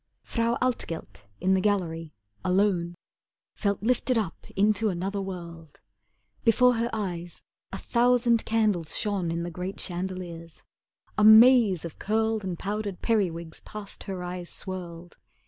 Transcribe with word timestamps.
Frau 0.23 0.57
Altgelt 0.63 1.25
in 1.39 1.53
the 1.53 1.61
gallery, 1.61 2.11
alone, 2.43 2.95
Felt 3.53 3.83
lifted 3.83 4.17
up 4.17 4.47
into 4.55 4.89
another 4.89 5.21
world. 5.21 5.79
Before 6.43 6.73
her 6.77 6.89
eyes 6.91 7.43
a 7.71 7.77
thousand 7.77 8.43
candles 8.43 8.97
shone 8.97 9.29
In 9.29 9.43
the 9.43 9.51
great 9.51 9.79
chandeliers. 9.79 10.63
A 11.19 11.23
maze 11.23 11.85
of 11.85 11.99
curled 11.99 12.43
And 12.43 12.57
powdered 12.57 13.03
periwigs 13.03 13.59
past 13.59 14.05
her 14.05 14.23
eyes 14.23 14.49
swirled. 14.49 15.17